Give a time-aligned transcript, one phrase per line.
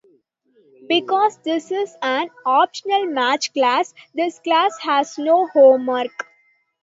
[0.89, 6.25] Because this is an optional math class, this class has no homework